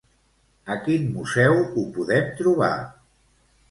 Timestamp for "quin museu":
0.87-1.61